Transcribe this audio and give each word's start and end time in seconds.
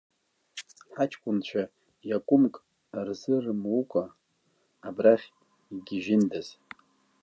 Ҳаҷкәынцәа, 0.95 1.63
иакәымк 2.09 2.55
рзырымукәа, 3.07 4.03
абрахь 4.87 5.27
игьежьындаз! 5.75 6.47